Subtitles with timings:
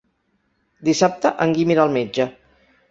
[0.89, 2.31] Dissabte en Guim irà al metge.